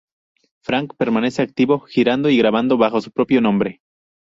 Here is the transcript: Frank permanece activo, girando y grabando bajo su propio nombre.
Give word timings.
Frank 0.63 0.95
permanece 0.97 1.43
activo, 1.43 1.81
girando 1.81 2.27
y 2.31 2.35
grabando 2.39 2.75
bajo 2.75 2.99
su 3.01 3.11
propio 3.11 3.39
nombre. 3.39 3.81